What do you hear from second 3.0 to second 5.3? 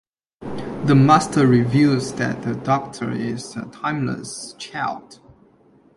is the "timeless child".